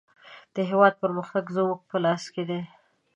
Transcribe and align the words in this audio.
د 0.55 0.57
هېواد 0.69 0.93
پرمختګ 1.03 1.43
زموږ 1.55 1.79
په 1.89 1.97
لاس 2.03 2.23
کې 2.33 2.43
دی. 2.49 2.61